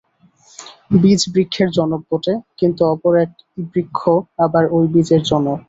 [0.93, 3.31] বীজ বৃক্ষের জনক বটে, কিন্তু অপর এক
[3.71, 3.99] বৃক্ষ
[4.45, 5.59] আবার ঐ বীজের জনক।